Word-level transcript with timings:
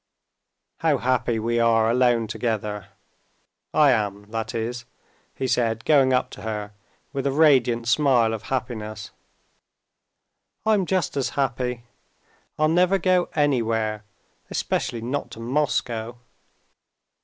"How 0.79 0.97
happy 0.97 1.37
we 1.37 1.59
are 1.59 1.87
alone 1.87 2.25
together!—I 2.25 3.91
am, 3.91 4.31
that 4.31 4.55
is," 4.55 4.85
he 5.35 5.47
said, 5.47 5.85
going 5.85 6.11
up 6.11 6.31
to 6.31 6.41
her 6.41 6.71
with 7.13 7.27
a 7.27 7.31
radiant 7.31 7.87
smile 7.87 8.33
of 8.33 8.41
happiness. 8.49 9.11
"I'm 10.65 10.87
just 10.87 11.15
as 11.17 11.29
happy. 11.37 11.83
I'll 12.57 12.67
never 12.67 12.97
go 12.97 13.29
anywhere, 13.35 14.03
especially 14.49 15.01
not 15.01 15.29
to 15.33 15.39
Moscow." 15.39 16.17